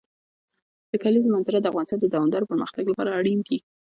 د 0.91 0.93
کلیزو 1.03 1.33
منظره 1.35 1.59
د 1.61 1.65
افغانستان 1.71 1.99
د 2.01 2.05
دوامداره 2.13 2.49
پرمختګ 2.51 2.83
لپاره 2.87 3.15
اړین 3.19 3.39
دي. 3.47 3.57